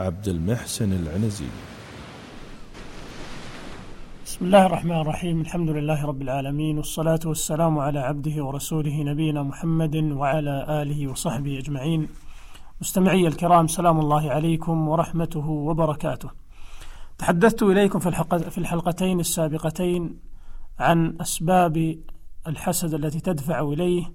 [0.00, 1.46] عبد المحسن العنزي.
[4.26, 5.40] بسم الله الرحمن الرحيم.
[5.40, 12.08] الحمد لله رب العالمين والصلاة والسلام على عبده ورسوله نبينا محمد وعلى آله وصحبه أجمعين.
[12.80, 16.30] مستمعي الكرام سلام الله عليكم ورحمته وبركاته.
[17.18, 20.16] تحدثت إليكم في, الحلقتين السابقتين
[20.78, 21.98] عن أسباب
[22.46, 24.12] الحسد التي تدفع إليه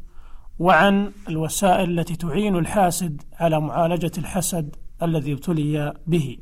[0.60, 6.38] وعن الوسائل التي تعين الحاسد على معالجة الحسد الذي ابتلي به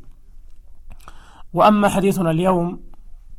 [1.54, 2.80] وأما حديثنا اليوم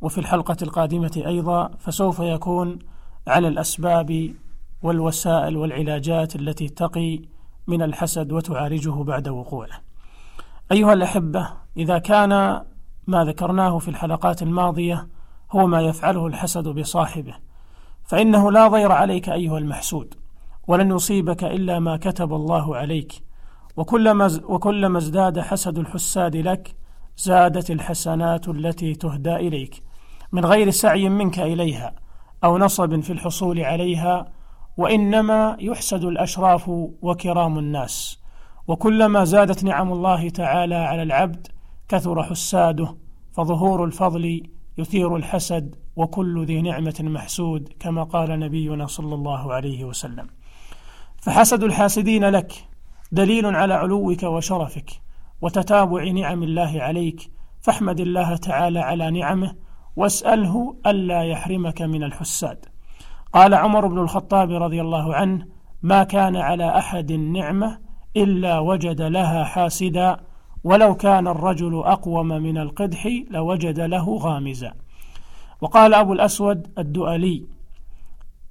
[0.01, 2.79] وفي الحلقة القادمة أيضا فسوف يكون
[3.27, 4.33] على الأسباب
[4.81, 7.21] والوسائل والعلاجات التي تقي
[7.67, 9.81] من الحسد وتعالجه بعد وقوعه.
[10.71, 12.29] أيها الأحبة، إذا كان
[13.07, 15.07] ما ذكرناه في الحلقات الماضية
[15.51, 17.35] هو ما يفعله الحسد بصاحبه،
[18.03, 20.13] فإنه لا ضير عليك أيها المحسود،
[20.67, 23.24] ولن يصيبك إلا ما كتب الله عليك،
[23.77, 26.75] وكلما وكلما ازداد حسد الحساد لك
[27.17, 29.83] زادت الحسنات التي تهدى إليك.
[30.31, 31.95] من غير سعي منك إليها
[32.43, 34.25] أو نصب في الحصول عليها
[34.77, 36.69] وإنما يحسد الأشراف
[37.01, 38.19] وكرام الناس.
[38.67, 41.47] وكلما زادت نعم الله تعالى على العبد
[41.89, 42.95] كثر حساده
[43.33, 44.43] فظهور الفضل
[44.77, 50.27] يثير الحسد وكل ذي نعمة محسود كما قال نبينا صلى الله عليه وسلم.
[51.21, 52.53] فحسد الحاسدين لك
[53.11, 54.89] دليل على علوك وشرفك
[55.41, 57.31] وتتابع نعم الله عليك
[57.61, 59.55] فاحمد الله تعالى على نعمه
[59.95, 62.65] واسأله ألا يحرمك من الحساد.
[63.33, 65.45] قال عمر بن الخطاب رضي الله عنه
[65.81, 67.79] ما كان على أحد نعمة
[68.17, 70.17] إلا وجد لها حاسدا
[70.63, 74.73] ولو كان الرجل أقوم من القدح لوجد له غامزا.
[75.61, 77.45] وقال أبو الأسود الدؤلي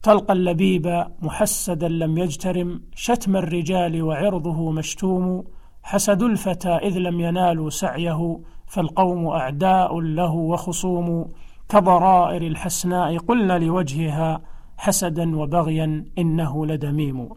[0.04, 5.44] تلقى اللبيب محسدا لم يجترم شتم الرجال وعرضه مشتوم
[5.82, 11.32] حسد الفتى إذ لم ينالوا سعيه فالقوم أعداء له وخصوم.
[11.68, 14.40] كضرائر الحسناء قلنا لوجهها
[14.76, 17.28] حسدا وبغيا إنه لدميم.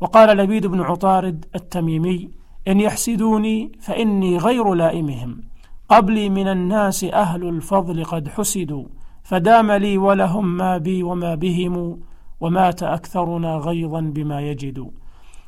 [0.00, 2.30] وقال لبيد بن عطارد التميمي
[2.68, 5.40] إن يحسدوني فإني غير لائمهم
[5.88, 8.84] قبلي من الناس أهل الفضل قد حسدوا.
[9.22, 12.00] فدام لي ولهم ما بي وما بهم
[12.40, 14.90] ومات أكثرنا غيظا بما يجد.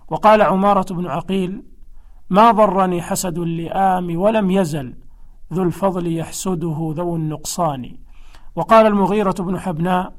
[0.08, 1.62] وقال عمارة بن عقيل
[2.30, 4.94] ما ضرني حسد اللئام ولم يزل
[5.52, 7.96] ذو الفضل يحسده ذو النقصان.
[8.56, 10.12] وقال المغيرة بن حبناء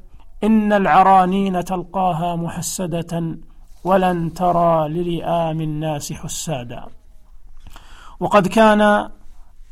[0.44, 3.38] إن العرانين تلقاها محسدة
[3.84, 6.84] ولن ترى للئام الناس حسادا.
[8.20, 9.10] وقد كان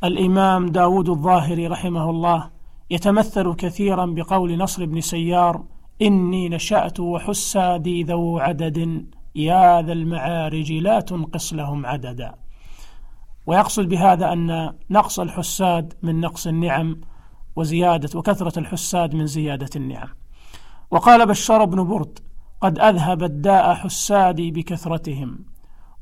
[0.03, 2.54] الإمام داود الظاهري رحمه الله
[2.89, 5.63] يتمثل كثيرا بقول نصر بن سيار
[6.01, 12.35] إني نشأت وحسادي ذو عدد يا ذا المعارج لا تنقص لهم عددا.
[13.47, 17.01] ويقصد بهذا أن نقص الحساد من نقص النعم
[17.55, 20.09] وزيادة وكثرة الحساد من زيادة النعم.
[20.91, 22.19] وقال بشار بن برد
[22.61, 25.45] قد أذهب الداء حسادي بكثرتهم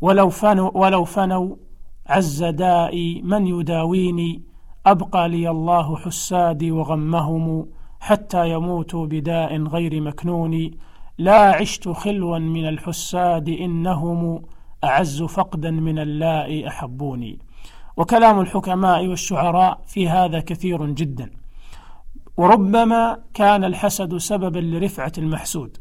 [0.01, 1.55] ولو فنوا, ولو فنوا
[2.07, 4.52] عز دائي من يداويني
[4.85, 7.66] أبقى لي الله حسادي وغمهم
[7.99, 10.71] حتى يموتوا بداء غير مكنون.
[11.17, 14.41] لا عشت خلوا من الحساد إنهم
[14.83, 17.39] أعز فقدا من اللاء أحبوني.
[17.97, 21.29] وكلام الحكماء والشعراء في هذا كثير جدا.
[22.38, 25.77] وربما كان الحسد سببا لرفعة المحسود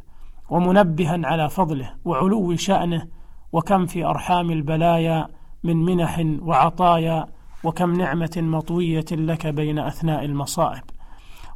[0.50, 3.08] ومنبها على فضله وعلو شأنه
[3.52, 5.28] وكم في أرحام البلايا
[5.64, 7.26] من منح وعطايا
[7.64, 10.82] وكم نعمة مطوية لك بين أثناء المصائب.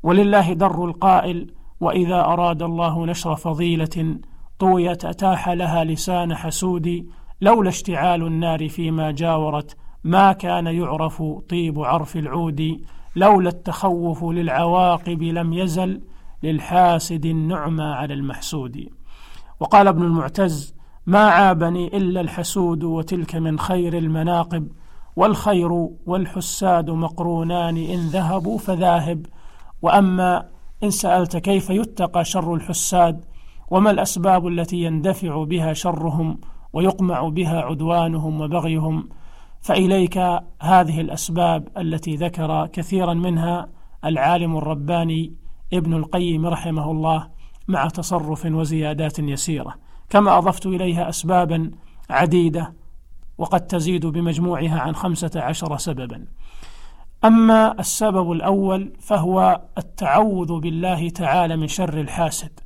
[0.02, 1.50] ولله در القائل
[1.80, 4.18] وإذا أراد الله نشر فضيلة
[4.58, 7.06] طويت أتاح لها لسان حسود
[7.40, 12.80] لولا اشتعال النار فيما جاورت ما كان يعرف طيب عرف العود.
[13.16, 16.02] لولا التخوف للعواقب لم يزل
[16.42, 18.88] للحاسد النعمى على المحسود.
[19.60, 20.74] وقال ابن المعتز
[21.06, 24.68] ما عابني إلا الحسود وتلك من خير المناقب.
[25.16, 25.72] والخير
[26.06, 29.26] والحساد مقرونان إن ذهبوا فذاهب.
[29.82, 30.48] وأما
[30.82, 33.24] إن سألت كيف يتقى شر الحساد
[33.70, 36.38] وما الأسباب التي يندفع بها شرهم
[36.72, 39.08] ويقمع بها عدوانهم وبغيهم
[39.60, 40.18] فإليك
[40.62, 43.68] هذه الأسباب التي ذكر كثيرا منها
[44.04, 45.32] العالم الرباني
[45.72, 47.28] ابن القيم رحمه الله
[47.68, 49.74] مع تصرف وزيادات يسيرة.
[50.10, 51.70] كما أضفت إليها أسبابا
[52.10, 52.72] عديدة
[53.38, 56.26] وقد تزيد بمجموعها عن خمسة عشر سببا.
[57.24, 62.60] أما السبب الأول فهو التعوذ بالله تعالى من شر الحاسد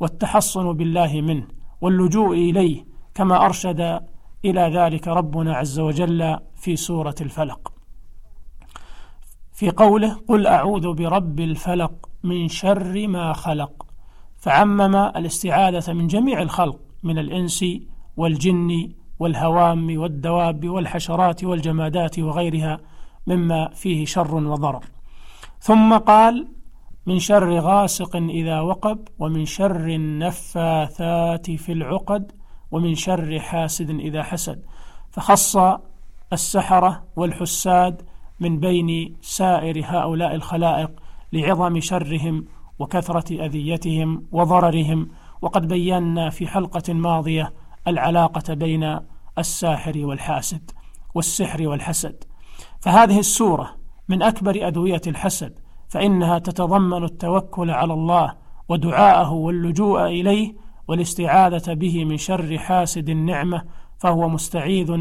[0.00, 1.46] والتحصن بالله منه
[1.80, 2.84] واللجوء إليه
[3.14, 4.00] كما أرشد
[4.44, 7.72] إلى ذلك ربنا عز وجل في سورة الفلق.
[9.52, 13.86] في قوله قل أعوذ برب الفلق من شر ما خلق
[14.38, 17.64] فعمم الاستعاذة من جميع الخلق من الإنس
[18.16, 22.80] والجن والهوام والدواب والحشرات والجمادات وغيرها
[23.26, 24.84] مما فيه شر وضرر.
[25.60, 26.48] ثم قال
[27.06, 32.32] من شر غاسق إذا وقب ومن شر النفاثات في العقد
[32.70, 34.62] ومن شر حاسد إذا حسد.
[35.10, 35.56] فخص
[36.32, 38.02] السحرة والحساد
[38.40, 40.90] من بين سائر هؤلاء الخلائق
[41.32, 42.44] لعظم شرهم
[42.78, 45.08] وكثرة أذيتهم وضررهم.
[45.42, 47.52] وقد بينا في حلقة ماضية
[47.88, 48.98] العلاقة بين
[49.38, 50.70] الساحر والحاسد
[51.14, 52.24] والسحر والحسد.
[52.80, 53.76] فهذه السورة
[54.08, 55.58] من أكبر أدوية الحسد
[55.88, 58.34] فإنها تتضمن التوكل على الله
[58.68, 60.54] ودعاءه واللجوء إليه
[60.88, 63.64] والاستعاذة به من شر حاسد النعمة
[63.98, 64.96] فهو مستعيذ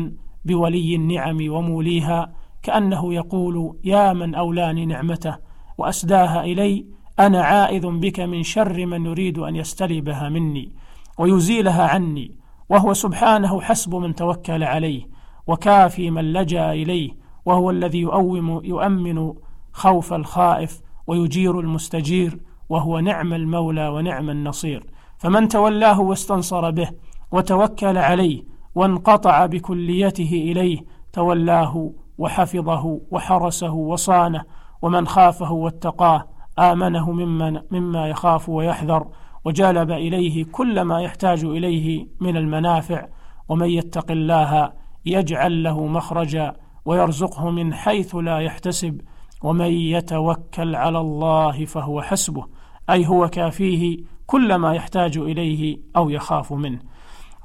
[0.46, 5.38] بولي النعم وموليها كأنه يقول يا من أولاني نعمته
[5.78, 6.86] وأسداها إلي
[7.20, 10.72] أنا عائذ بك من شر من يريد أن يستلبها مني
[11.18, 12.32] ويزيلها عني
[12.70, 15.08] وهو سبحانه حسب من توكل عليه
[15.48, 17.12] وكافي من لجأ إليه
[17.46, 19.34] وهو الذي يؤوم يؤمن
[19.74, 24.86] خوف الخائف ويجير المستجير وهو نعم المولى ونعم النصير.
[25.18, 26.90] فمن تولاه واستنصر به
[27.32, 28.44] وتوكل عليه
[28.76, 30.80] وانقطع بكليته إليه
[31.14, 34.44] تولاه وحفظه وحرسه وصانه
[34.82, 36.28] ومن خافه واتقاه
[36.60, 39.08] آمنه ممن مما يخاف ويحذر.
[39.48, 43.08] وجلب إليه كل ما يحتاج إليه من المنافع
[43.50, 44.74] ومن يتق الله
[45.06, 46.54] يجعل له مخرجا
[46.86, 49.02] ويرزقه من حيث لا يحتسب
[49.44, 52.46] ومن يتوكل على الله فهو حسبه
[52.90, 56.80] أي هو كافيه كل ما يحتاج إليه أو يخاف منه.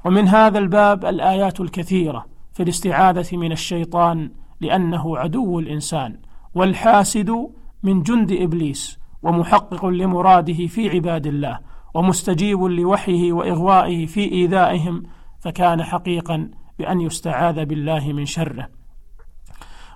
[0.05, 6.19] ومن هذا الباب الآيات الكثيرة في الاستعاذة من الشيطان لأنه عدو الإنسان
[6.55, 7.49] والحاسد
[7.83, 15.03] من جند إبليس ومحقق لمراده في عباد الله ومستجيب لوحيه وإغوائه في إيذائهم
[15.39, 16.49] فكان حقيقا
[16.79, 18.69] بأن يستعاذ بالله من شره.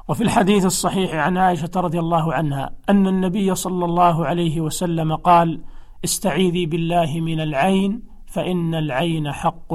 [0.08, 5.62] وفي الحديث الصحيح عن عائشة رضي الله عنها أن النبي صلى الله عليه وسلم قال
[6.06, 9.74] استعيذي بالله من العين فإن العين حق.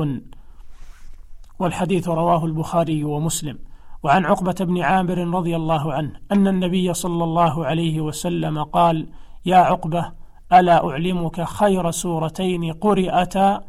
[1.58, 3.58] والحديث رواه البخاري ومسلم.
[4.02, 9.08] وعن عقبة بن عامر رضي الله عنه أن النبي صلى الله عليه وسلم قال
[9.46, 10.12] يا عقبة
[10.52, 13.60] ألا أعلمك خير سورتين قرئتا؟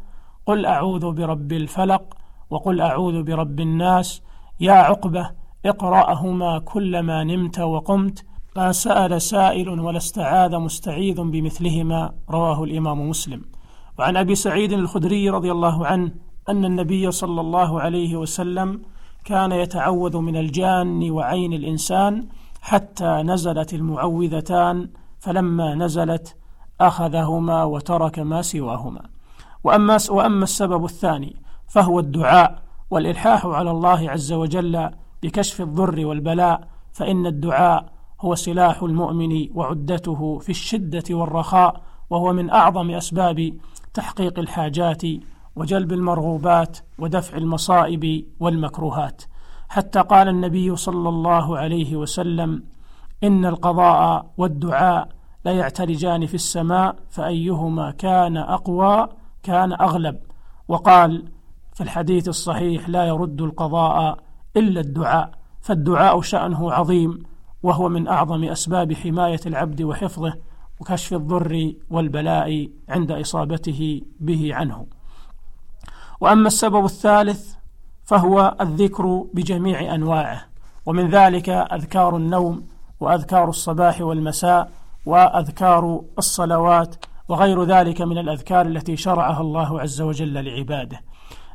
[0.46, 2.04] قل أعوذ برب الفلق
[2.50, 4.22] وقل أعوذ برب الناس.
[4.60, 5.30] يا عقبة
[5.66, 8.24] اقرأهما كلما نمت وقمت.
[8.56, 12.12] ما سأل سائل ولا استعاذ مستعيذ بمثلهما.
[12.30, 13.42] رواه الإمام مسلم.
[13.98, 16.10] وعن أبي سعيد الخدري رضي الله عنه
[16.48, 18.82] أن النبي صلى الله عليه وسلم
[19.24, 22.26] كان يتعوذ من الجان وعين الإنسان
[22.62, 24.88] حتى نزلت المعوذتان.
[25.20, 26.36] فلما نزلت
[26.88, 29.02] أخذهما وترك ما سواهما.
[29.64, 31.36] وأما, وأما السبب الثاني
[31.68, 34.90] فهو الدعاء والإلحاح على الله عز وجل
[35.22, 42.90] بكشف الضر والبلاء فإن الدعاء هو سلاح المؤمن وعدته في الشدة والرخاء وهو من أعظم
[42.90, 43.52] أسباب
[43.94, 45.02] تحقيق الحاجات
[45.56, 49.22] وجلب المرغوبات ودفع المصائب والمكروهات.
[49.68, 52.62] حتى قال النبي صلى الله عليه وسلم
[53.24, 55.08] إن القضاء والدعاء
[55.44, 59.08] لا يعترجان في السماء فأيهما كان أقوى
[59.42, 60.18] كان أغلب.
[60.68, 61.24] وقال
[61.74, 64.18] في الحديث الصحيح لا يرد القضاء
[64.56, 67.22] إلا الدعاء فالدعاء شأنه عظيم
[67.62, 70.34] وهو من أعظم أسباب حماية العبد وحفظه
[70.80, 74.86] وكشف الضر والبلاء عند إصابته به عنه.
[76.20, 77.54] وأما السبب الثالث
[78.04, 80.44] فهو الذكر بجميع أنواعه
[80.86, 82.66] ومن ذلك أذكار النوم
[83.00, 84.70] وأذكار الصباح والمساء
[85.06, 91.00] وأذكار الصلوات وغير ذلك من الأذكار التي شرعها الله عز وجل لعباده.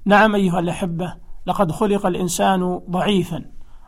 [0.06, 1.14] نعم أيها الأحبة
[1.46, 3.46] لقد خلق الإنسان ضعيفا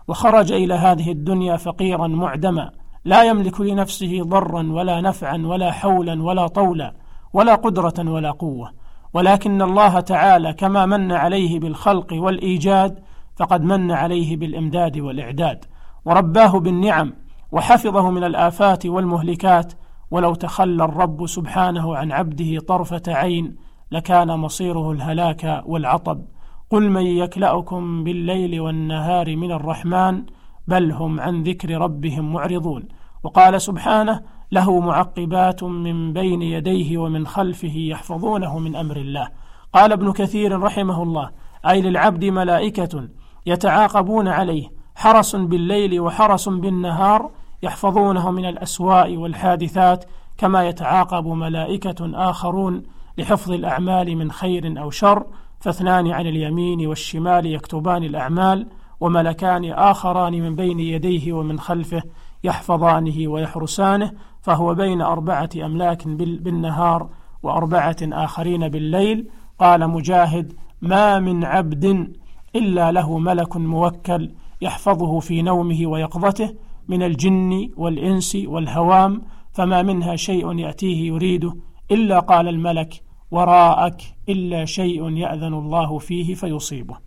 [0.08, 2.72] وخرج إلى هذه الدنيا فقيرا معدما
[3.06, 6.94] لا يملك لنفسه ضرا ولا نفعا ولا حولا ولا طولا
[7.34, 8.72] ولا قدرة ولا قوة.
[9.14, 13.00] ولكن الله تعالى كما من عليه بالخلق والإيجاد
[13.36, 15.66] فقد من عليه بالإمداد والإعداد.
[16.06, 17.14] ورباه بالنعم
[17.52, 19.74] وحفظه من الآفات والمهلكات
[20.12, 23.56] ولو تخلى الرب سبحانه عن عبده طرفة عين
[23.92, 26.26] لكان مصيره الهلاك والعطب.
[26.70, 30.24] قل من يكلأكم بالليل والنهار من الرحمن
[30.68, 32.84] بل هم عن ذكر ربهم معرضون.
[33.24, 39.28] وقال سبحانه له معقبات من بين يديه ومن خلفه يحفظونه من أمر الله.
[39.74, 41.30] قال ابن كثير رحمه الله
[41.70, 43.08] أي للعبد ملائكة
[43.46, 47.32] يتعاقبون عليه حرس بالليل وحرس بالنهار
[47.64, 50.06] يحفظونه من الأسواء والحادثات
[50.38, 52.84] كما يتعاقب ملائكة آخرون
[53.18, 55.26] لحفظ الأعمال من خير أو شر
[55.60, 58.68] فاثنان عن اليمين والشمال يكتبان الأعمال
[59.00, 62.04] وملكان آخران من بين يديه ومن خلفه
[62.44, 67.10] يحفظانه ويحرسانه فهو بين أربعة أملاك بالنهار
[67.44, 69.30] وأربعة آخرين بالليل.
[69.60, 72.14] قال مجاهد ما من عبد
[72.56, 76.54] إلا له ملك موكل يحفظه في نومه ويقظته
[76.92, 79.22] من الجن والإنس والهوام
[79.54, 81.56] فما منها شيء يأتيه يريده
[81.92, 86.98] إلا قال الملك وراءك إلا شيء يأذن الله فيه فيصيبه.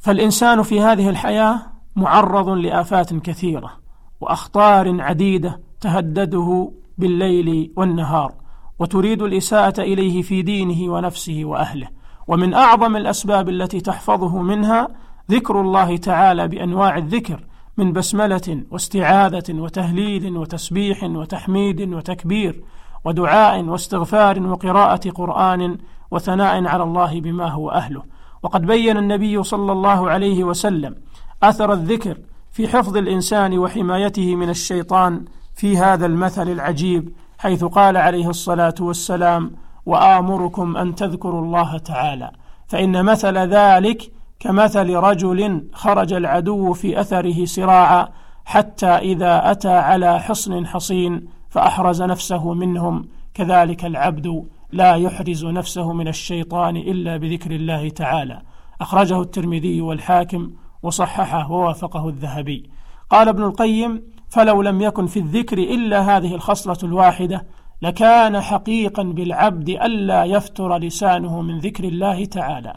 [0.00, 1.62] فالإنسان في هذه الحياة
[1.96, 3.72] معرض لآفات كثيرة
[4.20, 8.34] وأخطار عديدة تهدده بالليل والنهار
[8.78, 11.88] وتريد الإساءة إليه في دينه ونفسه وأهله.
[12.28, 14.88] ومن أعظم الأسباب التي تحفظه منها
[15.30, 17.40] ذكر الله تعالى بأنواع الذكر
[17.76, 22.64] من بسملة واستعاذة وتهليل وتسبيح وتحميد وتكبير
[23.04, 25.78] ودعاء واستغفار وقراءة قرآن
[26.10, 28.02] وثناء على الله بما هو أهله.
[28.42, 30.96] وقد بين النبي صلى الله عليه وسلم
[31.42, 32.18] أثر الذكر
[32.52, 39.50] في حفظ الإنسان وحمايته من الشيطان في هذا المثل العجيب حيث قال عليه الصلاة والسلام
[39.86, 42.30] وآمركم أن تذكروا الله تعالى
[42.66, 44.12] فإن مثل ذلك
[44.46, 48.08] كمثل رجل خرج العدو في أثره سراعا
[48.44, 53.08] حتى إذا أتى على حصن حصين فأحرز نفسه منهم.
[53.34, 58.42] كذلك العبد لا يحرز نفسه من الشيطان إلا بذكر الله تعالى.
[58.80, 60.50] أخرجه الترمذي والحاكم
[60.82, 62.70] وصححه ووافقه الذهبي.
[63.10, 67.46] قال ابن القيم فلو لم يكن في الذكر إلا هذه الخصلة الواحدة
[67.82, 72.74] لكان حقيقا بالعبد ألا يفتر لسانه من ذكر الله تعالى.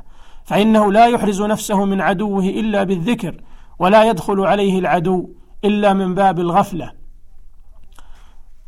[0.50, 3.42] فإنه لا يحرز نفسه من عدوه إلا بالذكر
[3.80, 5.30] ولا يدخل عليه العدو
[5.66, 6.92] إلا من باب الغفلة.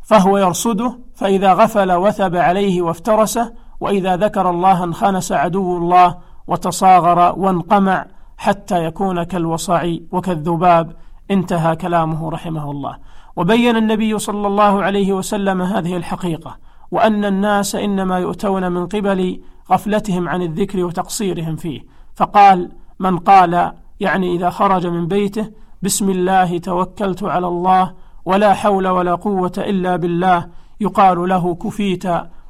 [0.02, 8.06] فهو يرصده فإذا غفل وثب عليه وافترسه وإذا ذكر الله انخنس عدو الله وتصاغر وانقمع
[8.38, 10.96] حتى يكون كالوصع وكالذباب.
[11.30, 12.96] انتهى كلامه رحمه الله.
[13.36, 16.56] وبين النبي صلى الله عليه وسلم هذه الحقيقة
[16.90, 19.40] وأن الناس إنما يؤتون من قبل
[19.72, 21.80] غفلتهم عن الذكر وتقصيرهم فيه.
[22.16, 25.50] فقال من قال يعني إذا خرج من بيته
[25.82, 27.92] بسم الله توكلت على الله
[28.24, 30.48] ولا حول ولا قوة إلا بالله
[30.80, 32.04] يقال له كفيت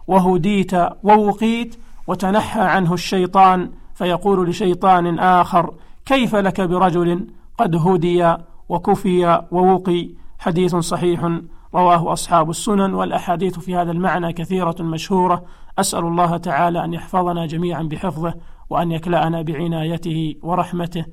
[0.07, 1.77] وهديت ووقيت
[2.07, 5.75] وتنحى عنه الشيطان فيقول لشيطان آخر
[6.07, 7.27] كيف لك برجل
[7.59, 8.37] قد هدي
[8.69, 11.39] وكفي ووقي؟ حديث صحيح
[11.75, 15.43] رواه أصحاب السنن والأحاديث في هذا المعنى كثيرة مشهورة.
[15.79, 18.35] أسأل الله تعالى أن يحفظنا جميعا بحفظه
[18.71, 21.05] وأن يكلأنا بعنايته ورحمته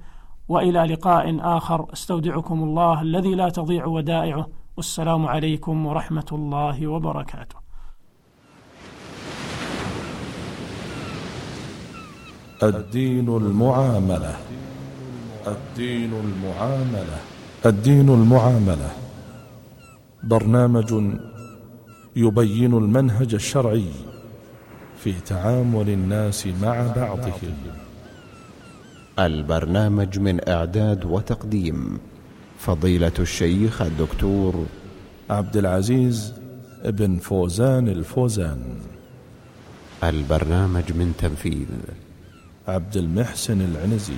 [0.48, 1.86] وإلى لقاء آخر.
[1.94, 4.48] استودعكم الله الذي لا تضيع ودائعه.
[4.78, 7.56] والسلام عليكم ورحمة الله وبركاته.
[12.64, 14.36] الدين المعاملة.
[15.48, 17.20] الدين المعاملة.
[17.66, 18.92] الدين المعاملة.
[20.24, 20.94] برنامج
[22.16, 24.09] يبين المنهج الشرعي.
[25.04, 27.54] في تعامل الناس مع بعضهم.
[29.20, 32.00] البرنامج من إعداد وتقديم
[32.60, 34.66] فضيلة الشيخ الدكتور
[35.30, 36.34] عبد العزيز
[36.86, 38.62] بن فوزان الفوزان.
[40.04, 41.68] البرنامج من تنفيذ
[42.68, 44.18] عبد المحسن العنزي.